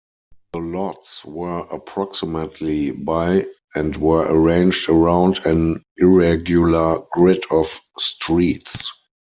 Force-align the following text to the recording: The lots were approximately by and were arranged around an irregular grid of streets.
The 0.53 0.57
lots 0.61 1.23
were 1.23 1.59
approximately 1.59 2.89
by 2.89 3.45
and 3.75 3.95
were 3.97 4.25
arranged 4.27 4.89
around 4.89 5.37
an 5.45 5.83
irregular 5.97 7.03
grid 7.13 7.43
of 7.51 7.79
streets. 7.99 8.89